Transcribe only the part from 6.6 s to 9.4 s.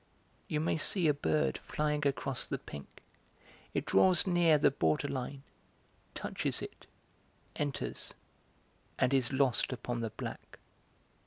it, enters and is